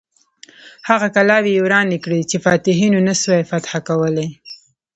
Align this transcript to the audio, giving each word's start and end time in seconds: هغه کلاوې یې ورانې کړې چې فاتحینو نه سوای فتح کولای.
هغه 0.89 1.07
کلاوې 1.15 1.51
یې 1.55 1.63
ورانې 1.65 1.97
کړې 2.05 2.19
چې 2.29 2.37
فاتحینو 2.45 2.99
نه 3.07 3.13
سوای 3.21 3.43
فتح 3.49 3.71
کولای. 3.87 4.29